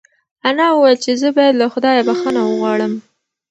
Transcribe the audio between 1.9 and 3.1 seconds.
بښنه وغواړم.